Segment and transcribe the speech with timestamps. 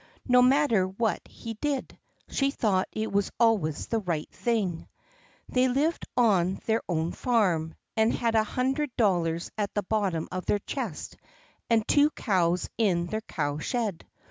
[0.27, 1.95] No matter what he did,
[2.27, 4.87] she thought it was always the right thing.
[5.47, 10.47] They lived on their own farm, and had a hundred dollars at the bottom of
[10.47, 11.17] their chest
[11.69, 14.07] and two cows in their cow shed.